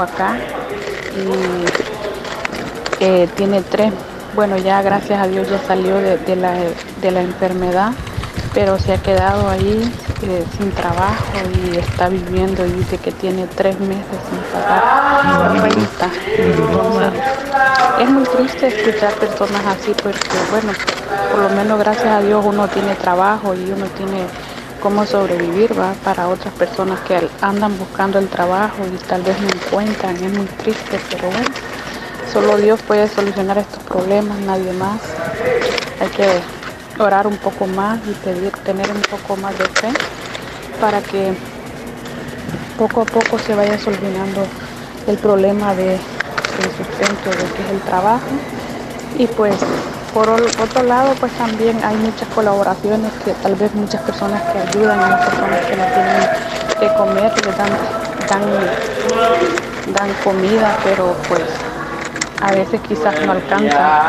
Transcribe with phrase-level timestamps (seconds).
[0.00, 0.38] acá
[1.14, 3.92] y eh, tiene tres.
[4.34, 6.54] Bueno, ya gracias a Dios ya salió de, la,
[7.02, 7.92] de la enfermedad,
[8.54, 9.92] pero se ha quedado ahí
[10.22, 11.22] eh, sin trabajo
[11.66, 16.10] y está viviendo y dice que tiene tres meses sin pagar renta.
[18.00, 20.72] es muy triste escuchar personas así porque, bueno,
[21.30, 24.24] por lo menos gracias a Dios uno tiene trabajo y uno tiene
[24.82, 29.48] cómo sobrevivir, va para otras personas que andan buscando el trabajo y tal vez no
[29.48, 31.50] encuentran, es muy triste, pero bueno,
[32.32, 35.00] solo Dios puede solucionar estos problemas, nadie más.
[36.00, 36.26] Hay que
[37.00, 39.88] orar un poco más y pedir, tener un poco más de fe
[40.80, 41.32] para que
[42.76, 44.44] poco a poco se vaya solucionando
[45.06, 48.26] el problema de, del sustento, de que es el trabajo
[49.16, 49.54] y pues
[50.12, 55.00] por otro lado, pues también hay muchas colaboraciones que tal vez muchas personas que ayudan
[55.00, 56.28] a las personas que no tienen
[56.80, 57.70] que comer, les dan,
[58.28, 58.42] dan,
[59.94, 61.42] dan comida, pero pues
[62.42, 64.00] a veces quizás no alcanza.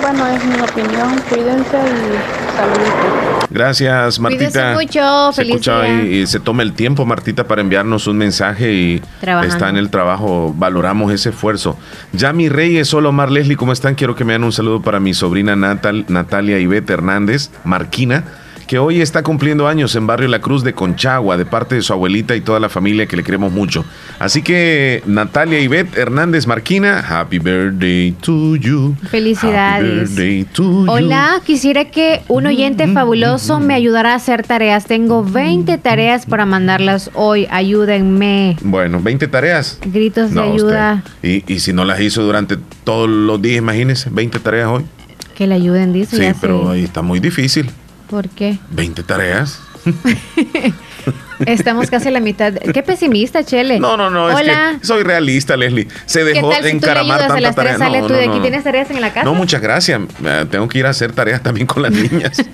[0.00, 3.39] Bueno, es mi opinión, cuídense y saludos.
[3.50, 4.74] Gracias, Martita.
[4.74, 9.02] mucho, se escucha y, se toma el tiempo, Martita, para enviarnos un mensaje y
[9.44, 10.54] está en el trabajo.
[10.56, 11.76] Valoramos ese esfuerzo.
[12.12, 13.94] Ya mi Reyes, solo Mar Leslie, ¿cómo están?
[13.96, 18.24] Quiero que me den un saludo para mi sobrina Natal, Natalia Ivette Hernández, Marquina
[18.70, 21.92] que hoy está cumpliendo años en Barrio La Cruz de Conchagua, de parte de su
[21.92, 23.84] abuelita y toda la familia que le queremos mucho.
[24.20, 28.94] Así que Natalia Ivette Hernández Marquina, happy birthday to you.
[29.10, 30.12] Felicidades.
[30.86, 34.84] Hola, quisiera que un oyente fabuloso me ayudara a hacer tareas.
[34.84, 37.48] Tengo 20 tareas para mandarlas hoy.
[37.50, 38.56] Ayúdenme.
[38.62, 39.80] Bueno, 20 tareas.
[39.84, 41.02] Gritos de ayuda.
[41.24, 44.84] ¿Y, y si no las hizo durante todos los días, imagínese, 20 tareas hoy.
[45.34, 46.16] Que le ayuden, dice.
[46.16, 47.68] Sí, pero ahí está muy difícil.
[48.10, 48.58] ¿Por qué?
[48.70, 49.60] 20 tareas.
[51.46, 52.52] Estamos casi a la mitad.
[52.54, 53.78] Qué pesimista, Chele.
[53.78, 54.24] No, no, no.
[54.24, 54.72] Hola.
[54.72, 55.86] Es que soy realista, Leslie.
[56.06, 57.78] Se dejó ¿Qué encaramar tanta tarea.
[57.78, 59.24] No, tú de aquí tienes tareas en la casa.
[59.24, 60.00] No, muchas gracias.
[60.50, 62.36] Tengo que ir a hacer tareas también con las niñas.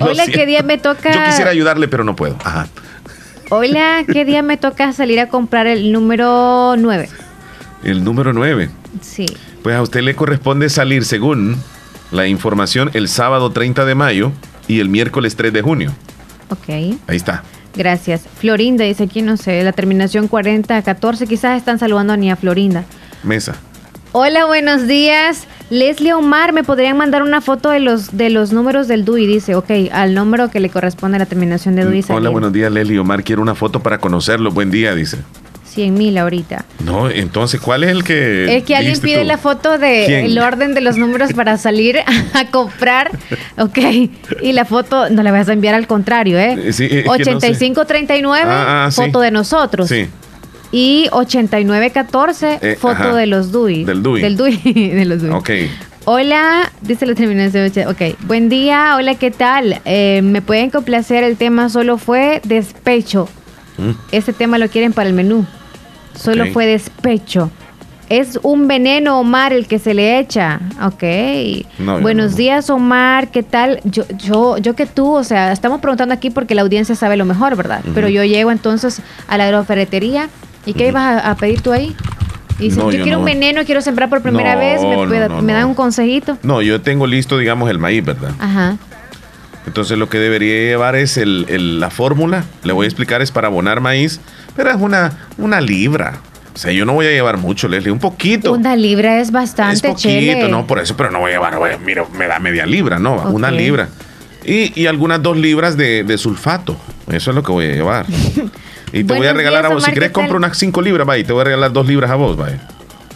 [0.00, 1.10] Hola, ¿qué día me toca?
[1.10, 2.36] Yo quisiera ayudarle, pero no puedo.
[2.44, 2.68] Ajá.
[3.48, 7.08] Hola, ¿qué día me toca salir a comprar el número 9?
[7.84, 8.68] El número 9.
[9.00, 9.26] Sí.
[9.62, 11.56] Pues a usted le corresponde salir según
[12.14, 14.32] la información el sábado 30 de mayo
[14.68, 15.92] y el miércoles 3 de junio.
[16.48, 16.68] Ok.
[16.68, 17.42] Ahí está.
[17.74, 18.24] Gracias.
[18.38, 21.26] Florinda dice aquí, no sé, la terminación 40-14.
[21.26, 22.84] Quizás están saludando a Nia Florinda.
[23.24, 23.56] Mesa.
[24.12, 25.48] Hola, buenos días.
[25.70, 29.26] Leslie Omar, ¿me podrían mandar una foto de los, de los números del DUI?
[29.26, 32.04] Dice, ok, al número que le corresponde a la terminación de DUI.
[32.10, 33.24] Hola, buenos días, Leslie Omar.
[33.24, 34.52] Quiero una foto para conocerlo.
[34.52, 35.18] Buen día, dice.
[35.74, 36.64] 100 mil ahorita.
[36.84, 38.56] No, entonces, ¿cuál es el que...?
[38.56, 42.50] Es que alguien pide la foto de el orden de los números para salir a
[42.50, 43.10] comprar.
[43.58, 43.78] Ok.
[44.42, 46.72] Y la foto, no la vas a enviar al contrario, ¿eh?
[46.72, 49.88] Sí, 8539, ah, ah, foto de nosotros.
[49.88, 50.06] Sí.
[50.70, 53.84] Y 8914, eh, foto de los DUI.
[53.84, 54.22] Del DUI.
[54.22, 55.30] Del DUI, de los DUI.
[55.30, 55.50] Ok.
[56.06, 57.88] Hola, dice la terminación.
[57.88, 59.80] Ok, buen día, hola, ¿qué tal?
[59.86, 61.24] Eh, ¿Me pueden complacer?
[61.24, 63.26] El tema solo fue despecho.
[63.78, 63.92] Mm.
[64.12, 65.46] Este tema lo quieren para el menú.
[66.14, 67.50] Solo fue despecho.
[68.08, 70.60] Es un veneno, Omar, el que se le echa.
[70.82, 71.02] Ok.
[72.02, 73.30] Buenos días, Omar.
[73.30, 73.80] ¿Qué tal?
[73.84, 77.24] Yo, yo, yo que tú, o sea, estamos preguntando aquí porque la audiencia sabe lo
[77.24, 77.82] mejor, ¿verdad?
[77.94, 80.28] Pero yo llego entonces a la agroferretería.
[80.66, 81.94] ¿Y qué ibas a, pedir tú ahí?
[82.58, 84.82] Y yo, quiero un veneno, quiero sembrar por primera vez.
[84.82, 86.38] ¿Me, me dan un consejito?
[86.42, 88.32] No, yo tengo listo, digamos, el maíz, ¿verdad?
[88.38, 88.76] Ajá.
[89.66, 92.44] Entonces lo que debería llevar es el, la fórmula.
[92.62, 94.20] Le voy a explicar, es para abonar maíz
[94.56, 96.20] pero es una, una libra.
[96.54, 98.52] O sea, yo no voy a llevar mucho, Leslie, un poquito.
[98.52, 102.04] Una libra es bastante, Es poquito, no, por eso, pero no voy a llevar, mira,
[102.16, 103.88] me da media libra, no, una libra.
[104.44, 106.76] Y, algunas dos libras de, sulfato.
[107.10, 108.06] Eso es lo que voy a llevar.
[108.92, 109.82] Y te voy a regalar a vos.
[109.82, 112.14] Si quieres, compra unas cinco libras, va, y te voy a regalar dos libras a
[112.14, 112.50] vos, va.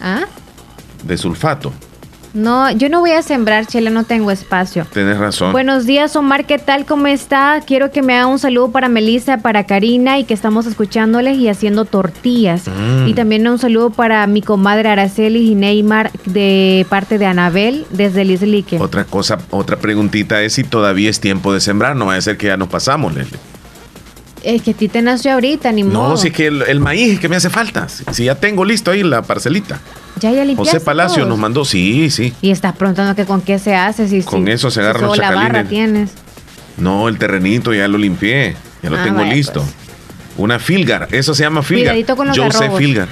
[0.01, 0.25] ¿Ah?
[1.03, 1.71] De sulfato.
[2.33, 4.85] No, yo no voy a sembrar, Chela, no tengo espacio.
[4.93, 5.51] Tienes razón.
[5.51, 6.85] Buenos días, Omar, ¿qué tal?
[6.85, 7.61] ¿Cómo está?
[7.65, 11.47] Quiero que me haga un saludo para Melissa, para Karina y que estamos escuchándoles y
[11.47, 12.67] haciendo tortillas.
[12.67, 13.07] Mm.
[13.07, 18.25] Y también un saludo para mi comadre Araceli y Neymar de parte de Anabel desde
[18.25, 18.79] Lislique.
[18.79, 22.37] Otra cosa, otra preguntita es si todavía es tiempo de sembrar, no va a ser
[22.37, 23.48] que ya nos pasamos, Leslie.
[24.43, 26.09] Es que a ti te nació ahorita, ni modo.
[26.09, 27.87] No, si es que el, maíz que me hace falta.
[27.89, 29.79] Si, ya tengo listo ahí la parcelita.
[30.19, 32.33] Ya, ya José Palacio nos mandó, sí, sí.
[32.41, 34.07] Y estás preguntando que con qué se hace.
[34.07, 36.11] Si, con eso se agarra si la barra tienes.
[36.77, 38.55] No, el terrenito ya lo limpié.
[38.81, 39.61] Ya lo ah, tengo listo.
[39.61, 39.75] Pues.
[40.37, 41.93] Una filgar, eso se llama filgar.
[41.93, 43.09] Cuidadito con los Yo sé filgar.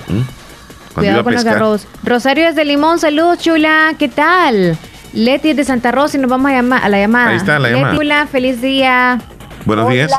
[0.93, 1.87] Cuidado con los garros.
[2.03, 3.93] Rosario es de Limón, saludos, chula.
[3.99, 4.77] ¿Qué tal?
[5.13, 7.29] Leti es de Santa Rosa y nos vamos a, llamar, a la llamada.
[7.31, 7.93] Ahí está la llamada.
[7.93, 9.19] Leti, chula, feliz día.
[9.65, 10.11] Buenos días.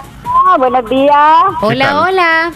[0.57, 1.15] Buenos días.
[1.61, 2.53] Hola, hola.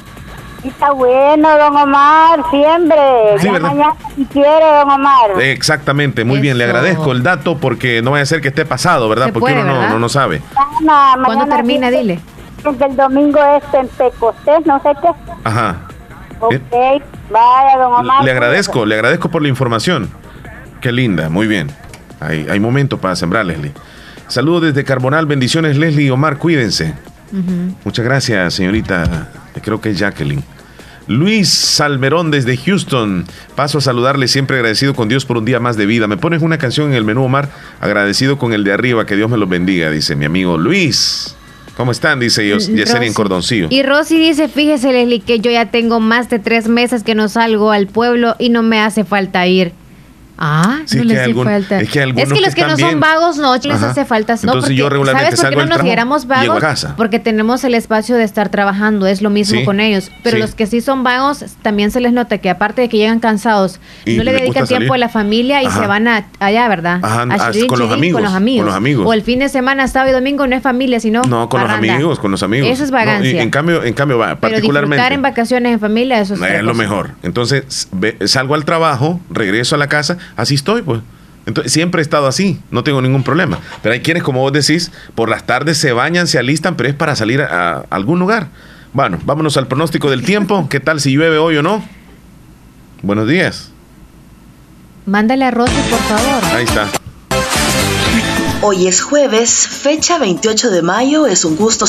[0.64, 2.96] Está bueno, don Omar, siempre.
[3.38, 5.40] Sí, mañana si quiere, don Omar.
[5.40, 6.56] Exactamente, muy bien.
[6.56, 9.30] Le agradezco el dato porque no vaya a ser que esté pasado, ¿verdad?
[9.32, 10.40] porque uno no, no, sabe.
[11.24, 11.90] ¿Cuándo termina?
[11.90, 12.20] Dile.
[12.64, 15.08] El domingo es en Pecostés, no sé qué.
[15.44, 15.76] Ajá.
[16.40, 16.54] Ok,
[17.30, 18.24] vaya, don Omar.
[18.24, 20.08] Le agradezco, le agradezco por la información.
[20.80, 21.70] Qué linda, muy bien.
[22.20, 23.72] Hay, hay momento para sembrar, Leslie.
[24.28, 26.94] Saludos desde Carbonal, bendiciones, Leslie y Omar, cuídense.
[27.84, 29.30] Muchas gracias, señorita.
[29.62, 30.42] Creo que es Jacqueline.
[31.08, 33.24] Luis Salmerón desde Houston.
[33.54, 36.06] Paso a saludarle, siempre agradecido con Dios por un día más de vida.
[36.06, 37.50] Me pones una canción en el menú, Omar.
[37.80, 41.34] Agradecido con el de arriba, que Dios me los bendiga, dice mi amigo Luis.
[41.76, 42.20] ¿Cómo están?
[42.20, 43.68] Dice Yesenia en Cordoncillo.
[43.70, 47.28] Y Rosy dice, fíjese Leslie que yo ya tengo más de tres meses que no
[47.28, 49.72] salgo al pueblo y no me hace falta ir.
[50.44, 51.80] Ah, no les hace falta.
[51.80, 54.34] Es que, los que, no son vagos no les hace falta.
[54.42, 56.88] No, Entonces yo regularmente ¿Sabes por qué no nos diéramos vagos?
[56.96, 60.10] Porque tenemos el espacio de estar trabajando, es lo mismo con ellos.
[60.24, 63.20] Pero los que sí son vagos, también se les nota que aparte de que llegan
[63.20, 66.98] cansados, no le dedican tiempo a la familia y se van a, allá, ¿verdad?
[67.02, 70.44] Ajá, con, los amigos, con, los amigos, O el fin de semana, sábado y domingo
[70.48, 72.68] no es familia, sino No, con los amigos, con los amigos.
[72.68, 73.40] Eso es vagancia.
[73.40, 75.14] en cambio, en cambio va, Pero particularmente.
[75.14, 77.12] en vacaciones en familia, eso es, es lo mejor.
[77.22, 77.88] Entonces,
[78.24, 81.00] salgo al trabajo, regreso a la casa, así estoy, pues.
[81.44, 83.58] Entonces, siempre he estado así, no tengo ningún problema.
[83.82, 86.94] Pero hay quienes, como vos decís, por las tardes se bañan, se alistan, pero es
[86.94, 88.48] para salir a, algún lugar.
[88.92, 90.68] Bueno, vámonos al pronóstico del tiempo.
[90.68, 91.82] ¿Qué tal si llueve hoy o no?
[93.02, 93.70] Buenos días.
[95.06, 96.44] Mándale a Rosy, por favor.
[96.54, 96.88] Ahí está.
[98.60, 101.26] Hoy es jueves, fecha 28 de mayo.
[101.26, 101.86] Es un gusto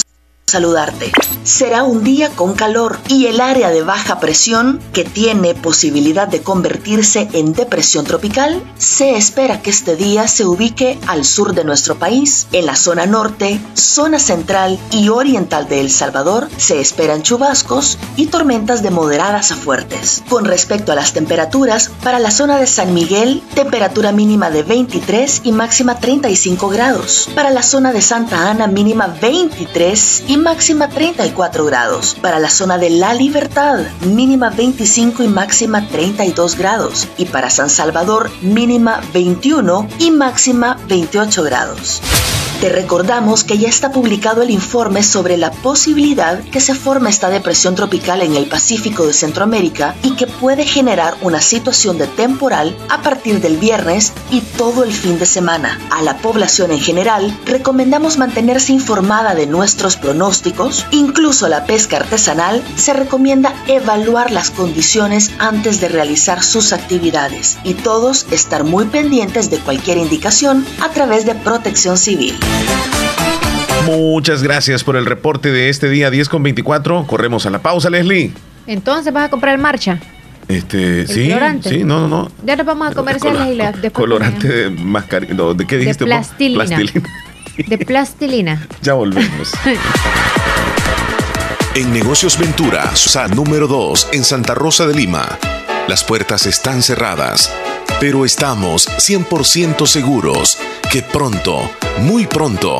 [0.54, 1.12] saludarte.
[1.44, 6.42] Será un día con calor y el área de baja presión, que tiene posibilidad de
[6.42, 11.96] convertirse en depresión tropical, se espera que este día se ubique al sur de nuestro
[11.96, 12.48] país.
[12.52, 18.28] En la zona norte, zona central y oriental de El Salvador se esperan chubascos y
[18.28, 20.24] tormentas de moderadas a fuertes.
[20.30, 25.42] Con respecto a las temperaturas, para la zona de San Miguel, temperatura mínima de 23
[25.46, 27.28] y máxima 35 grados.
[27.34, 32.16] Para la zona de Santa Ana, mínima 23 y máxima 34 grados.
[32.22, 37.08] Para la zona de La Libertad, mínima 25 y máxima 32 grados.
[37.18, 42.02] Y para San Salvador, mínima 21 y máxima 28 grados.
[42.64, 47.30] Te recordamos que ya está publicado el informe sobre la posibilidad que se forme esta
[47.30, 52.74] depresión tropical en el Pacífico de Centroamérica y que puede generar una situación de temporal
[52.88, 55.78] a partir del viernes y todo el fin de semana.
[55.92, 60.33] A la población en general recomendamos mantenerse informada de nuestros pronósticos,
[60.92, 67.74] incluso la pesca artesanal se recomienda evaluar las condiciones antes de realizar sus actividades y
[67.74, 72.36] todos estar muy pendientes de cualquier indicación a través de protección civil.
[73.86, 77.06] Muchas gracias por el reporte de este día 10 con 24.
[77.06, 78.32] Corremos a la pausa, Leslie.
[78.66, 80.00] Entonces vas a comprar marcha.
[80.48, 81.32] Este, sí,
[81.62, 85.66] sí, no, no, Ya nos vamos a comerciales y la, después colorante de mascarilla, ¿de
[85.66, 86.04] qué dijiste?
[86.04, 86.66] De plastilina.
[86.66, 87.10] plastilina.
[87.58, 88.68] De plastilina.
[88.82, 89.52] ya volvemos.
[91.76, 95.38] en Negocios Ventura, SA número 2, en Santa Rosa de Lima.
[95.88, 97.54] Las puertas están cerradas,
[98.00, 100.58] pero estamos 100% seguros
[100.92, 101.70] que pronto,
[102.00, 102.80] muy pronto,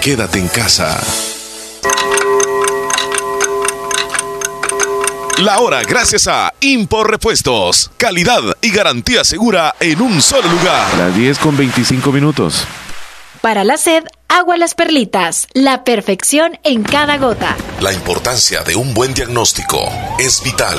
[0.00, 1.00] Quédate en casa.
[5.38, 7.90] La hora gracias a Impor Repuestos.
[7.96, 10.94] Calidad y garantía segura en un solo lugar.
[10.96, 12.64] Las 10 con 25 minutos.
[13.40, 15.48] Para la sed, agua las perlitas.
[15.54, 17.56] La perfección en cada gota.
[17.80, 20.78] La importancia de un buen diagnóstico es vital.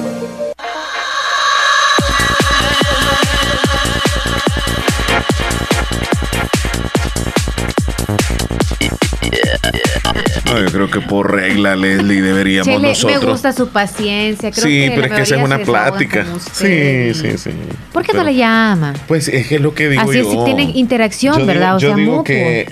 [10.59, 13.23] Yo creo que por regla, Leslie, deberíamos nosotros.
[13.23, 14.51] Me gusta su paciencia.
[14.51, 16.25] Creo sí, pero es que esa es una plática.
[16.53, 17.51] Sí, sí, sí.
[17.91, 18.93] ¿Por qué no le llama?
[19.07, 20.27] Pues es que es lo que digo Así yo.
[20.27, 21.75] Así tiene interacción, ¿verdad?
[21.75, 22.67] o sea, digo que,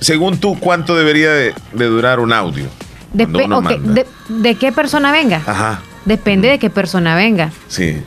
[0.00, 2.66] según tú, ¿cuánto debería de, durar un audio?
[3.12, 5.42] de, qué persona venga?
[5.46, 5.82] Ajá.
[6.04, 7.52] Depende de qué persona venga.
[7.68, 8.02] Sí.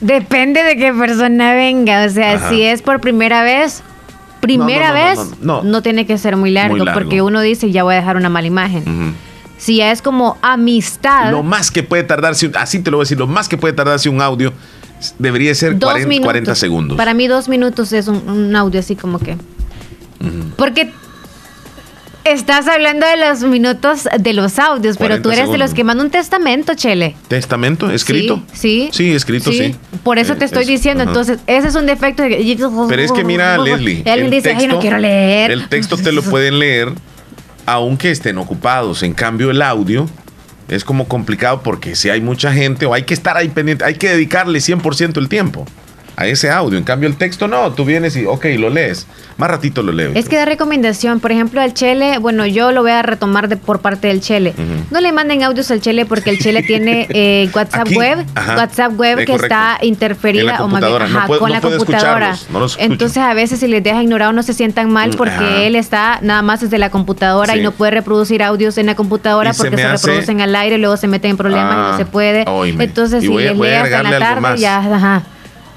[0.00, 2.04] Depende de qué persona venga.
[2.04, 3.82] O sea, si es por primera vez,
[4.46, 8.16] primera vez no, tiene que ser muy largo, porque uno dice ya voy a dejar
[8.16, 9.14] una mala imagen.
[9.56, 11.30] Si ya es como amistad.
[11.30, 13.72] Lo más que puede tardarse, así te lo voy a decir, lo más que puede
[13.72, 14.52] tardarse un audio
[15.18, 16.96] debería ser 40, segundos.
[16.96, 19.36] Para mí dos minutos es un, audio así como que...
[20.56, 20.92] Porque
[22.24, 26.02] Estás hablando de los minutos de los audios, pero tú eres de los que manda
[26.02, 27.16] un testamento, Chele.
[27.28, 27.90] ¿Testamento?
[27.90, 28.42] ¿Escrito?
[28.52, 28.88] Sí.
[28.92, 29.76] Sí, escrito, sí.
[30.02, 31.04] Por eso te estoy diciendo.
[31.04, 32.22] Entonces, ese es un defecto.
[32.88, 34.02] Pero es que mira, Leslie.
[34.10, 35.50] Alguien dice, ay, no quiero leer.
[35.50, 36.92] El texto te lo pueden leer
[37.66, 39.02] aunque estén ocupados.
[39.02, 40.08] En cambio, el audio
[40.68, 43.94] es como complicado porque si hay mucha gente o hay que estar ahí pendiente, hay
[43.94, 45.66] que dedicarle 100% el tiempo
[46.16, 46.78] a ese audio.
[46.78, 49.06] En cambio, el texto no, tú vienes y, ok, lo lees.
[49.36, 50.12] Más ratito lo leo.
[50.14, 53.56] Es que da recomendación, por ejemplo, al Chele, bueno, yo lo voy a retomar de,
[53.56, 54.54] por parte del Chele.
[54.90, 59.24] No le manden audios al Chele porque el Chele tiene eh, WhatsApp web, WhatsApp web
[59.24, 62.36] que está interferida o más bien, con la computadora.
[62.78, 66.18] Entonces, a veces si les deja ignorado no se sientan mal mm, porque él está
[66.22, 69.88] nada más desde la computadora y no puede reproducir audios en la computadora porque se,
[69.88, 72.44] reproducen al aire y luego se meten en problemas y no ah, se puede.
[72.78, 75.22] Entonces, si les leas en la tarde, ya, ajá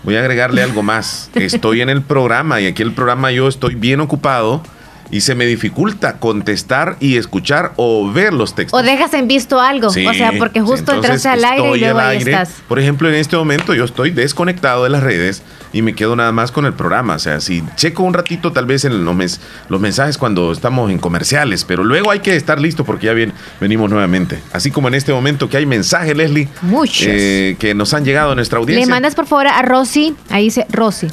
[0.08, 1.30] voy a agregarle algo más.
[1.36, 4.64] Estoy en el programa y aquí el programa yo estoy bien ocupado
[5.12, 8.80] y se me dificulta contestar y escuchar o ver los textos.
[8.80, 12.18] O dejas en visto algo, o sea, porque justo entraste al aire y luego ahí
[12.18, 12.62] estás.
[12.68, 16.32] Por ejemplo, en este momento yo estoy desconectado de las redes y me quedo nada
[16.32, 17.16] más con el programa.
[17.16, 21.00] O sea, si checo un ratito tal vez en los, los mensajes cuando estamos en
[21.00, 24.40] comerciales, pero luego hay que estar listo porque ya bien, venimos nuevamente.
[24.54, 27.08] Así como en este momento que hay mensajes, Leslie, Muchos.
[27.08, 28.86] Eh, que nos han llegado a nuestra audiencia.
[28.86, 31.08] Le mandas por favor a Rosy, ahí dice Rosy.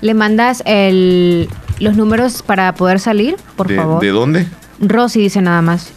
[0.00, 1.48] Le mandas el,
[1.80, 4.00] los números para poder salir, por favor.
[4.00, 4.46] ¿De dónde?
[4.80, 5.92] Rosy dice nada más.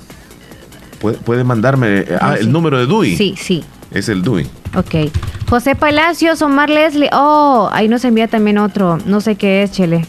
[1.25, 3.17] ¿Puede, mandarme ah, el número de DUI?
[3.17, 3.63] Sí, sí.
[3.91, 4.47] Es el DUI.
[4.75, 5.11] Ok.
[5.49, 7.09] José Palacios, Omar Leslie.
[7.11, 8.97] Oh, ahí nos envía también otro.
[9.05, 10.07] No sé qué es, Chele.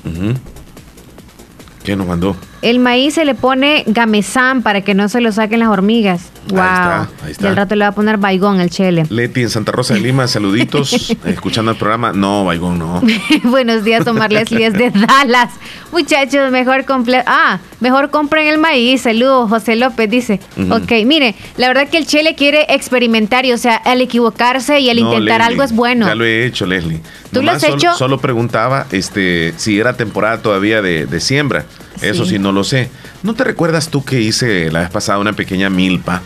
[1.82, 2.36] ¿Qué nos mandó?
[2.64, 6.30] El maíz se le pone gamesán para que no se lo saquen las hormigas.
[6.48, 6.60] Wow.
[6.60, 7.44] Ahí está, ahí está.
[7.44, 9.04] Y al rato le va a poner baigón el chele.
[9.10, 12.14] Leti en Santa Rosa de Lima, saluditos, escuchando el programa.
[12.14, 13.02] No, baigón no.
[13.44, 15.50] Buenos días, Omar Leslie es de Dallas.
[15.92, 19.02] Muchachos, mejor comple ah, mejor compren el maíz.
[19.02, 20.40] Saludos, José López dice.
[20.70, 24.88] Ok, mire, la verdad que el chele quiere experimentar y, o sea, al equivocarse y
[24.88, 26.06] al intentar algo es bueno.
[26.06, 27.02] Ya lo he hecho, Leslie.
[27.30, 27.92] ¿Tú lo has hecho?
[27.92, 31.66] Solo preguntaba este, si era temporada todavía de, de siembra.
[32.00, 32.90] Eso sí, no lo sé.
[33.22, 36.22] ¿No te recuerdas tú que hice la vez pasada una pequeña milpa?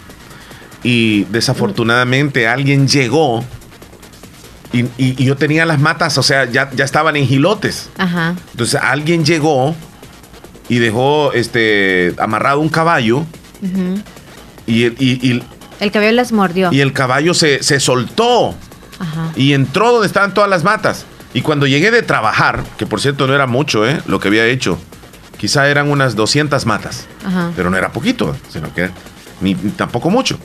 [0.82, 3.44] Y desafortunadamente alguien llegó
[4.72, 7.88] y, yo tenía las matas, o sea, ya, ya estaban en gilotes.
[7.96, 8.34] Ajá.
[8.52, 9.74] Entonces alguien llegó
[10.68, 13.24] y dejó este amarrado un caballo.
[14.66, 15.42] y, y,
[15.80, 16.70] el caballo las mordió.
[16.72, 18.54] Y el caballo se, se soltó.
[18.98, 19.32] Ajá.
[19.36, 21.06] Y entró donde estaban todas las matas.
[21.34, 24.00] Y cuando llegué de trabajar, que por cierto no era mucho, ¿eh?
[24.06, 24.78] Lo que había hecho
[25.38, 27.06] quizá eran unas 200 matas,
[27.56, 28.90] pero no era poquito, sino que
[29.40, 30.38] ni, tampoco mucho.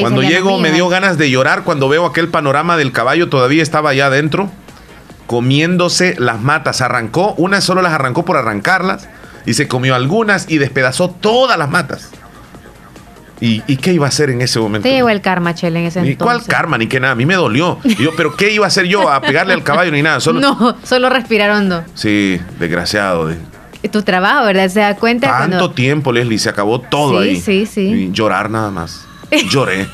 [0.00, 3.90] cuando llego me dio ganas de llorar cuando veo aquel panorama del caballo, todavía estaba
[3.90, 4.50] allá adentro,
[5.26, 6.80] comiéndose las matas.
[6.80, 9.08] Arrancó, unas solo las arrancó por arrancarlas,
[9.44, 12.10] y se comió algunas y despedazó todas las matas.
[13.40, 14.88] ¿Y, qué iba a hacer en ese momento?
[14.88, 16.18] Te llegó el karma, Chele, en ese entonces.
[16.18, 16.76] ¿Cuál karma?
[16.76, 17.12] Ni que nada.
[17.12, 17.78] A mí me dolió.
[17.84, 19.08] yo, ¿pero qué iba a hacer yo?
[19.08, 20.20] ¿A pegarle al caballo ni nada?
[20.20, 20.40] Solo...
[20.48, 21.84] No, solo respirar hondo.
[21.94, 23.30] Sí, desgraciado.
[23.92, 24.68] Tu trabajo, ¿verdad?
[24.68, 27.36] Se da cuenta Tanto tiempo, Leslie, se acabó todo ahí.
[27.36, 28.10] Sí, sí, sí.
[28.12, 29.06] llorar nada más.
[29.50, 29.86] Lloré.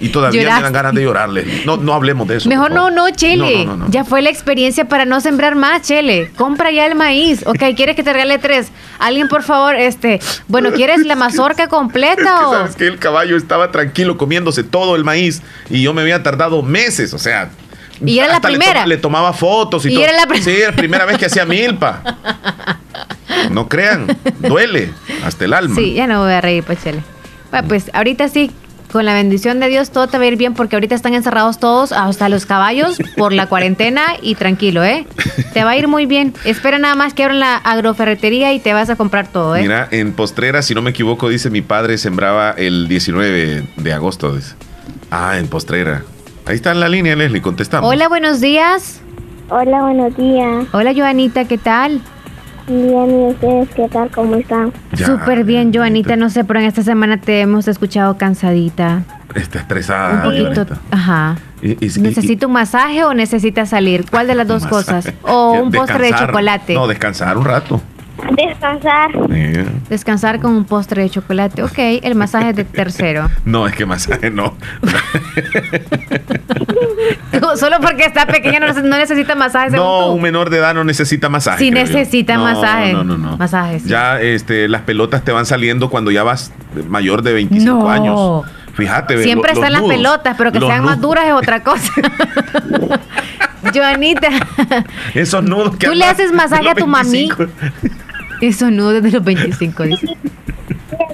[0.00, 1.62] Y todavía me dan ganas de llorarle.
[1.64, 2.48] No, no hablemos de eso.
[2.48, 3.68] Mejor no, no, Chele.
[3.88, 6.30] ya fue la experiencia para no sembrar más, Chele.
[6.36, 7.46] Compra ya el maíz.
[7.46, 8.68] Ok, ¿quieres que te regale tres?
[8.98, 10.20] Alguien, por favor, este.
[10.48, 12.52] Bueno, ¿quieres la mazorca completa o.?
[12.52, 16.62] Sabes que el caballo estaba tranquilo comiéndose todo el maíz y yo me había tardado
[16.62, 17.50] meses, o sea.
[18.04, 18.86] Y era la primera.
[18.86, 20.02] Le, tomaba fotos y, todo.
[20.02, 22.02] Era la sí, era la primera vez que hacía milpa.
[23.50, 24.06] No crean,
[24.38, 24.90] duele
[25.24, 25.76] hasta el alma.
[25.76, 27.02] Sí, ya no voy a reír, pues, Chele.
[27.50, 28.50] Bueno, pues ahorita sí
[28.94, 31.58] con la bendición de Dios todo te va a ir bien porque ahorita están encerrados
[31.58, 35.04] todos, hasta los caballos, por la cuarentena y tranquilo, ¿eh?
[35.52, 36.32] Te va a ir muy bien.
[36.44, 39.62] Espera nada más que abran la agroferretería y te vas a comprar todo, ¿eh?
[39.62, 44.36] Mira, en Postrera, si no me equivoco, dice mi padre sembraba el 19 de agosto.
[44.36, 44.54] Dice.
[45.10, 46.04] Ah, en Postrera.
[46.46, 47.90] Ahí está en la línea, Leslie, contestamos.
[47.90, 49.00] Hola, buenos días.
[49.48, 50.66] Hola, buenos días.
[50.72, 52.00] Hola, Joanita, ¿qué tal?
[52.66, 54.10] Bien, ¿y ustedes qué tal?
[54.10, 54.72] ¿Cómo están?
[54.96, 56.16] Súper bien, Joanita.
[56.16, 59.02] No sé, pero en esta semana te hemos escuchado cansadita.
[59.34, 60.26] Está estresada.
[60.28, 60.74] Un poquito.
[60.90, 61.36] Ajá.
[61.60, 64.04] ¿Necesita un masaje o necesita salir?
[64.10, 65.12] ¿Cuál de las dos cosas?
[65.22, 66.74] ¿O un postre de chocolate?
[66.74, 67.80] No, descansar un rato.
[68.36, 69.10] Descansar.
[69.88, 71.62] Descansar con un postre de chocolate.
[71.62, 73.30] Ok, el masaje de tercero.
[73.44, 74.56] No, es que masaje no.
[77.56, 79.76] Solo porque está pequeña no, necesita masaje.
[79.76, 81.58] No, un menor de edad no necesita masaje.
[81.58, 82.94] Sí necesita masaje.
[82.94, 83.36] No, no, no.
[83.36, 83.84] Masajes.
[83.84, 86.52] Ya este, las pelotas te van saliendo cuando ya vas
[86.88, 88.44] mayor de 25 años.
[88.74, 89.22] Fíjate.
[89.22, 91.92] Siempre están las pelotas, pero que sean más duras es otra cosa.
[93.74, 94.28] Joanita.
[95.14, 97.28] Esos nudos que Tú le haces masaje a tu mami.
[98.40, 100.06] Esos nudos de los 25, dice.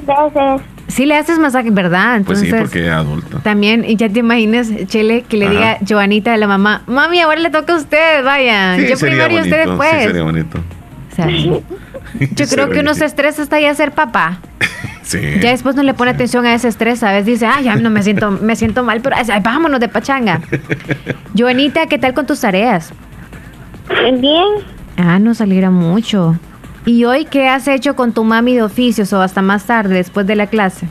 [0.07, 0.63] veces.
[0.89, 2.17] Sí le haces masaje, ¿verdad?
[2.17, 3.39] Entonces, pues sí, porque es adulto.
[3.39, 7.51] También, ya te imaginas, Chele, que le diga Joanita a la mamá, mami, ahora le
[7.51, 8.77] toca a usted, vaya.
[8.77, 9.91] yo primero y usted después.
[9.99, 10.59] Sí, sería bonito.
[10.59, 11.63] O sea, yo
[12.51, 14.39] creo que uno se estresa hasta ya ser papá.
[15.03, 15.19] Sí.
[15.41, 17.27] Ya después no le pone atención a ese estrés, ¿sabes?
[17.27, 20.41] Dice, ay, ya no me siento, me siento mal, pero ay, vámonos de pachanga.
[21.37, 22.93] Joanita, ¿qué tal con tus tareas?
[24.21, 24.45] Bien.
[24.97, 26.37] Ah, no saliera mucho.
[26.91, 30.27] ¿Y hoy qué has hecho con tu mami de oficios o hasta más tarde, después
[30.27, 30.89] de la clase?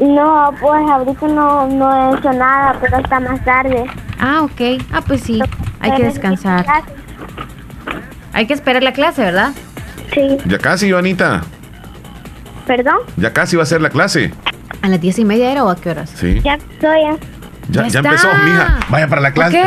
[0.00, 3.84] No, pues ahorita no, no he hecho nada, pero hasta más tarde.
[4.18, 4.82] Ah, ok.
[4.90, 5.38] Ah, pues sí,
[5.80, 6.64] hay que descansar.
[8.32, 9.52] Hay que esperar la clase, ¿verdad?
[10.14, 10.38] Sí.
[10.46, 11.42] Ya casi, Joanita.
[12.66, 13.00] ¿Perdón?
[13.18, 14.32] Ya casi va a ser la clase.
[14.80, 16.08] ¿A las diez y media era o a qué horas?
[16.08, 16.40] Sí.
[16.42, 17.18] Ya estoy.
[17.68, 18.80] Ya, ya, empezó, mija.
[18.88, 19.62] Vaya para la clase.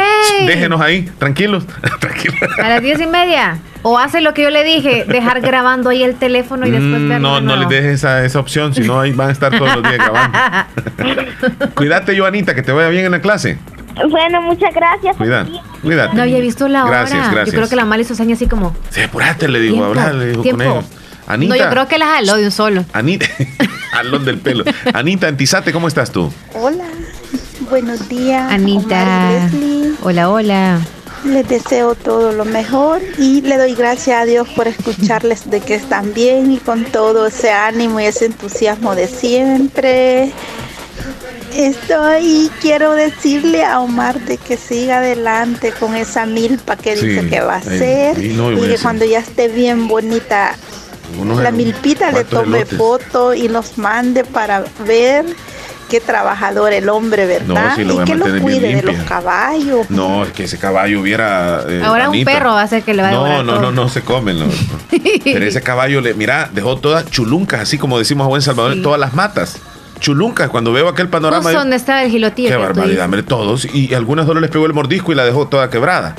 [0.46, 1.66] Déjenos ahí, tranquilos.
[2.00, 2.38] tranquilos.
[2.62, 3.58] A las diez y media.
[3.82, 7.22] O hace lo que yo le dije, dejar grabando ahí el teléfono y después mm,
[7.22, 9.84] No, no le dejes esa, esa opción, si no ahí van a estar todos los
[9.84, 10.38] días grabando.
[11.76, 13.60] Cuídate, Joanita, que te vaya bien en la clase.
[14.10, 15.16] Bueno, muchas gracias.
[15.16, 15.52] Cuídate.
[15.82, 16.16] Cuídate.
[16.16, 17.00] No había visto la hora.
[17.00, 17.54] Gracias, gracias.
[17.54, 18.76] Yo creo que la mal hizo señas así como.
[18.90, 20.86] Sí, apurate, le digo, habla, le digo con ellos.
[21.28, 21.56] Anita.
[21.56, 22.86] No, yo creo que la jaló de un solo.
[22.94, 23.26] Anita,
[23.92, 24.64] jalón del pelo.
[24.94, 26.32] Anita Antizate, ¿cómo estás tú?
[26.54, 26.86] Hola,
[27.70, 28.52] buenos días.
[28.52, 29.50] Anita.
[30.04, 30.82] Hola, hola.
[31.24, 35.76] Les deseo todo lo mejor y le doy gracias a Dios por escucharles de que
[35.76, 40.32] están bien y con todo ese ánimo y ese entusiasmo de siempre.
[41.56, 47.40] Estoy, quiero decirle a Omar de que siga adelante con esa milpa que dice que
[47.40, 50.56] va a hacer y que cuando ya esté bien bonita
[51.42, 55.26] la milpita le tome foto y los mande para ver
[55.90, 57.78] qué trabajador el hombre, ¿verdad?
[57.78, 59.90] y que lo cuide de los caballos.
[59.90, 61.64] No, es que ese caballo hubiera.
[61.68, 63.90] Eh, Ahora un perro va a ser que le va a No, no, no, no
[63.90, 64.38] se comen.
[65.24, 69.00] Pero ese caballo, le, mira, dejó todas chuluncas, así como decimos a buen Salvador, todas
[69.00, 69.58] las matas.
[70.00, 71.52] Chuluncas, cuando veo aquel panorama.
[71.52, 72.50] ¿Dónde estaba el gilotillo?
[72.50, 73.66] Qué barbaridad, hombre, todos.
[73.74, 76.16] Y algunas solo les pegó el mordisco y la dejó toda quebrada.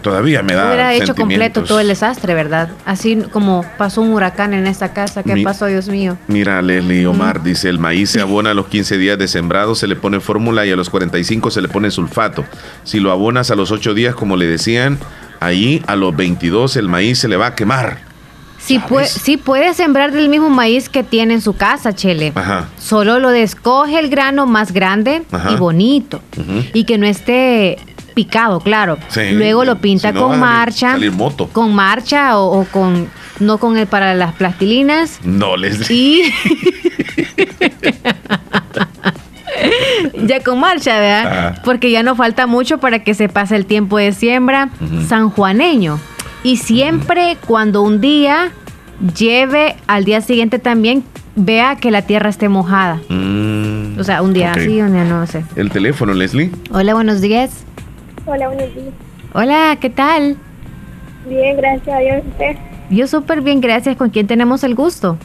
[0.00, 0.66] Todavía me da.
[0.66, 2.70] Hubiera hecho completo todo el desastre, ¿verdad?
[2.86, 5.22] Así como pasó un huracán en esta casa.
[5.22, 6.16] ¿Qué pasó, Dios mío?
[6.26, 9.86] Mira, Leslie Omar dice: el maíz se abona a los 15 días de sembrado, se
[9.86, 12.44] le pone fórmula y a los 45 se le pone sulfato.
[12.84, 14.98] Si lo abonas a los 8 días, como le decían,
[15.40, 18.14] ahí a los 22 el maíz se le va a quemar.
[18.58, 22.32] Sí, puede, sí puede sembrar del mismo maíz que tiene en su casa, Chele.
[22.34, 22.68] Ajá.
[22.78, 26.22] Solo lo descoge el grano más grande y bonito.
[26.72, 27.76] Y que no esté
[28.14, 28.98] picado, claro.
[29.32, 30.96] Luego lo pinta con marcha.
[31.52, 33.08] Con marcha o, con.
[33.40, 35.18] No con el para las plastilinas.
[35.24, 35.90] No les.
[35.90, 36.22] Y.
[40.26, 41.60] ya con marcha, ¿verdad?
[41.64, 44.70] Porque ya no falta mucho para que se pase el tiempo de siembra
[45.08, 45.98] sanjuaneño.
[46.42, 48.52] Y siempre cuando un día
[49.16, 51.04] lleve al día siguiente también
[51.36, 53.00] vea que la tierra esté mojada.
[53.08, 55.44] Mm, o sea, un día así, un día no sé.
[55.56, 56.50] El teléfono, Leslie.
[56.70, 57.64] Hola, buenos días.
[58.26, 58.94] Hola, buenos días.
[59.34, 60.36] Hola, ¿qué tal?
[61.28, 62.22] Bien, gracias a Dios.
[62.26, 62.56] ¿Usted?
[62.88, 63.96] Yo súper bien, gracias.
[63.96, 65.18] ¿Con quién tenemos el gusto?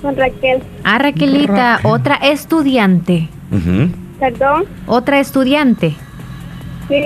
[0.00, 0.62] Con Raquel.
[0.82, 3.28] Ah, Raquelita, otra estudiante.
[4.18, 4.64] ¿Perdón?
[4.86, 5.96] Otra estudiante.
[6.88, 7.02] Sí.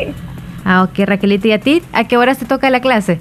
[0.64, 1.48] Ah, ok, Raquelita.
[1.48, 1.82] ¿Y a ti?
[1.92, 3.20] ¿A qué hora te toca la clase?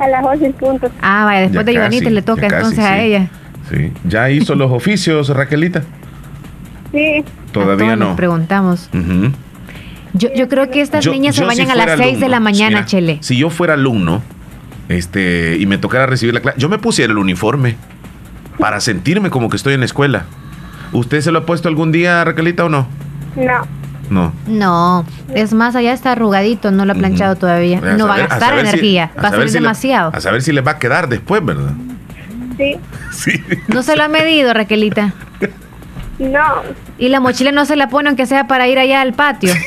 [0.00, 0.90] A las 11 puntos.
[1.00, 3.28] Ah, vaya, después de Ivonita le toca entonces a ella.
[3.70, 3.92] Sí.
[4.04, 5.82] ¿Ya hizo los oficios, Raquelita?
[6.90, 7.24] Sí.
[7.52, 8.06] Todavía no.
[8.06, 8.90] Nos preguntamos.
[10.16, 13.18] Yo, yo creo que estas niñas se bañan a las 6 de la mañana, Chele.
[13.20, 14.22] Si yo fuera alumno
[14.88, 17.76] este, y me tocara recibir la clase, yo me pusiera el uniforme
[18.58, 20.24] para sentirme como que estoy en la escuela.
[20.92, 22.86] ¿Usted se lo ha puesto algún día, Raquelita, o no?
[23.36, 23.66] No.
[24.08, 24.32] No.
[24.46, 27.80] No, es más, allá está arrugadito, no lo ha planchado todavía.
[27.80, 30.12] no va a gastar energía, va a, ser demasiado.
[30.14, 31.72] a saber si le va a quedar después, ¿verdad?
[32.56, 32.76] Sí.
[33.12, 33.42] Sí.
[33.68, 35.14] ¿No se lo ha medido, Raquelita?
[36.18, 36.62] No.
[36.98, 39.52] ¿Y la mochila no se la pone aunque sea para ir allá al patio?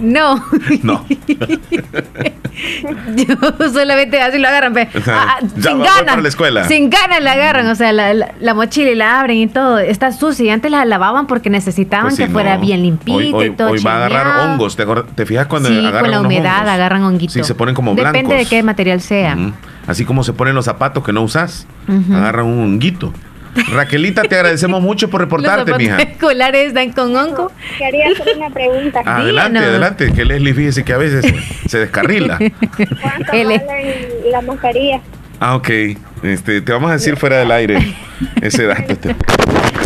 [0.00, 0.42] No.
[0.82, 1.04] No.
[3.16, 3.36] Yo
[3.72, 4.76] solamente así lo agarran.
[4.78, 6.22] Ah, ah, sin ganas.
[6.22, 6.64] la escuela.
[6.64, 7.66] Sin ganas la agarran.
[7.68, 9.78] O sea, la, mochila y la abren y todo.
[9.78, 10.46] Está sucia.
[10.46, 13.70] Y antes la lavaban porque necesitaban pues que fuera bien limpito y todo.
[13.70, 14.76] Hoy va a agarrar hongos.
[14.76, 17.34] ¿Te, fijas cuando sí, agarran con la humedad agarran honguitos.
[17.34, 18.12] Sí, se ponen como blancos.
[18.12, 19.36] Depende de qué material sea.
[19.86, 21.66] Así como se ponen los zapatos que no usas.
[22.12, 23.12] Agarran un honguito.
[23.72, 25.96] Raquelita, te agradecemos mucho por reportarte, Los mija.
[25.98, 27.52] escolares están con onco.
[27.78, 29.02] Quería hacer una pregunta.
[29.06, 31.24] Adelante, adelante, que Leslie fíjese que a veces
[31.66, 32.38] se descarrila.
[32.38, 33.62] ¿Cuánto valen
[34.30, 35.00] la mascarilla?
[35.40, 35.68] Ah, ok.
[36.22, 37.94] Este, te vamos a decir fuera del aire
[38.42, 38.94] ese dato.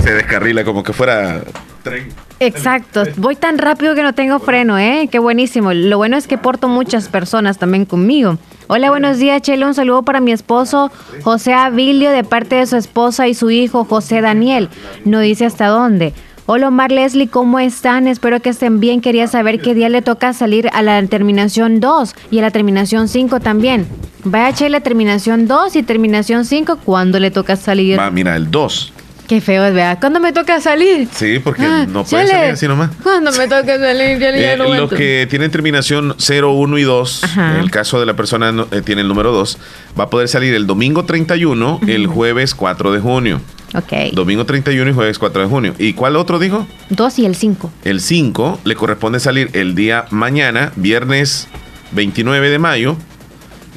[0.02, 1.40] se descarrila como que fuera
[1.84, 2.08] tren.
[2.40, 5.08] Exacto, voy tan rápido que no tengo freno, ¿eh?
[5.12, 5.72] Qué buenísimo.
[5.72, 8.38] Lo bueno es que porto muchas personas también conmigo.
[8.66, 9.68] Hola, buenos días, Chelo.
[9.68, 10.90] Un saludo para mi esposo
[11.22, 14.68] José Avilio de parte de su esposa y su hijo José Daniel.
[15.04, 16.12] No dice hasta dónde.
[16.46, 18.08] Hola Omar Leslie, ¿cómo están?
[18.08, 19.00] Espero que estén bien.
[19.00, 23.08] Quería saber qué día le toca salir a la terminación 2 y a la terminación
[23.08, 23.86] 5 también.
[24.24, 27.98] Vaya a la terminación 2 y terminación 5, ¿cuándo le toca salir?
[27.98, 28.92] Va, mira, el 2
[29.26, 29.98] Qué feo, ¿verdad?
[30.00, 31.08] ¿Cuándo me toca salir?
[31.10, 32.90] Sí, porque ah, no puede salir así nomás.
[33.02, 34.18] ¿Cuándo me toca salir?
[34.18, 38.14] Ya eh, los que tienen terminación 0, 1 y 2, en el caso de la
[38.14, 39.58] persona eh, tiene el número 2,
[39.98, 43.40] va a poder salir el domingo 31, el jueves 4 de junio.
[43.74, 44.12] Ok.
[44.12, 45.74] Domingo 31 y jueves 4 de junio.
[45.78, 46.66] ¿Y cuál otro dijo?
[46.90, 47.72] 2 y el 5.
[47.84, 51.48] El 5 le corresponde salir el día mañana, viernes
[51.92, 52.96] 29 de mayo,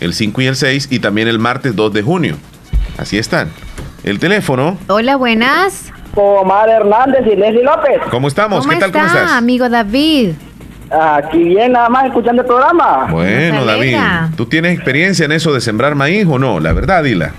[0.01, 2.37] el 5 y el 6, y también el martes 2 de junio.
[2.97, 3.49] Así están.
[4.07, 4.77] El teléfono.
[4.87, 5.91] Hola, buenas.
[6.15, 7.99] Omar Hernández y Leslie López.
[8.09, 8.65] ¿Cómo estamos?
[8.65, 8.89] ¿Qué tal?
[8.93, 9.31] ¿Cómo estás?
[9.33, 10.31] amigo David?
[10.89, 13.09] Aquí bien, nada más escuchando el programa.
[13.11, 13.97] Bueno, David,
[14.37, 16.61] ¿tú tienes experiencia en eso de sembrar maíz o no?
[16.61, 17.33] La verdad, dila.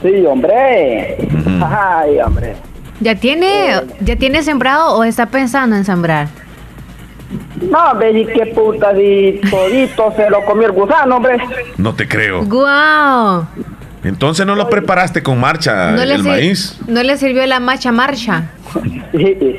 [0.00, 1.18] Sí, hombre.
[1.62, 2.56] Ay, hombre.
[3.00, 6.28] ¿Ya tiene, ¿Ya tiene sembrado o está pensando en sembrar?
[7.60, 11.36] No, ve, qué puta, y todito se lo comió el gusano, hombre.
[11.76, 12.46] No te creo.
[12.46, 13.46] ¡Guau!
[14.06, 16.78] Entonces no lo preparaste con marcha el maíz.
[16.86, 18.50] ¿No le sirvió la marcha marcha?
[19.12, 19.58] Sí.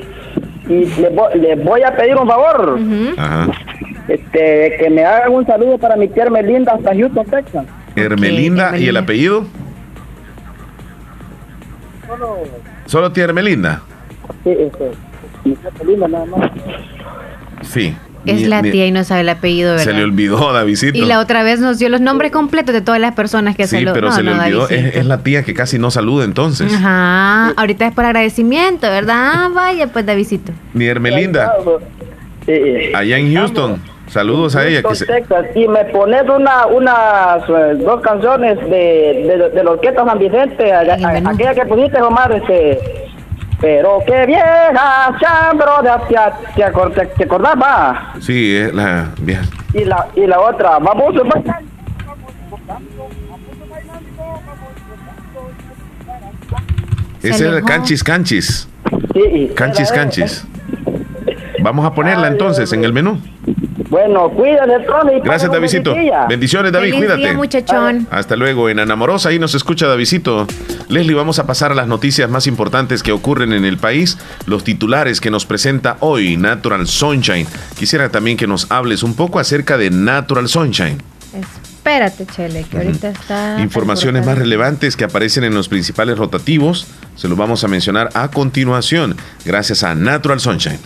[0.69, 2.79] Y le voy, a pedir un favor.
[3.17, 3.47] Ajá.
[4.07, 7.65] Este, que me hagan un saludo para mi tía Hermelinda hasta Houston, Texas.
[7.95, 9.45] Hermelinda, ¿y el apellido?
[12.07, 12.37] Solo.
[12.85, 13.81] ¿Solo tía Hermelinda?
[14.43, 14.91] Sí, este.
[15.43, 16.51] Mi tía Hermelinda nada más.
[17.63, 17.95] Sí.
[18.31, 19.85] Es la tía y no sabe el apellido, ¿verdad?
[19.85, 20.97] Se le olvidó, Davidito.
[20.97, 23.77] Y la otra vez nos dio los nombres completos de todas las personas que sí,
[23.77, 24.69] Sí, pero se le olvidó.
[24.69, 26.73] Es, la tía que casi no saluda entonces.
[26.73, 27.53] Ajá.
[27.55, 29.15] Ahorita es por agradecimiento, ¿verdad?
[29.17, 30.51] Ah, vaya, pues, Davidito.
[30.73, 31.53] Mi Hermelinda.
[32.93, 33.81] Allá en Houston.
[34.07, 34.81] Saludos a ella.
[34.81, 40.73] Que Y me pones una, unas eh, dos canciones de, de, los Quietos San Vicente,
[40.73, 43.06] aquella que pusiste, Omar, este
[43.59, 48.13] pero qué vieja chambro de te, te, te acordaba.
[48.19, 49.43] Sí, es la vieja.
[49.73, 51.15] Y la, y la otra, vamos
[57.21, 58.69] Ese es el canchis canchis.
[59.13, 60.45] Sí, canchis canchis.
[61.61, 63.19] Vamos a ponerla entonces en el menú.
[63.89, 65.21] Bueno, cuídate, Tony.
[65.21, 65.95] Gracias, Davidito.
[66.27, 67.33] Bendiciones, David, cuídate.
[67.33, 68.07] muchachón.
[68.11, 68.69] Hasta luego.
[68.69, 70.47] En Anamorosa, ahí nos escucha Davidito.
[70.89, 74.63] Leslie, vamos a pasar a las noticias más importantes que ocurren en el país, los
[74.63, 77.47] titulares que nos presenta hoy Natural Sunshine.
[77.77, 81.01] Quisiera también que nos hables un poco acerca de Natural Sunshine.
[81.33, 83.61] Espérate, Chele, que ahorita está...
[83.61, 88.29] Informaciones más relevantes que aparecen en los principales rotativos, se los vamos a mencionar a
[88.29, 90.79] continuación, gracias a Natural Sunshine.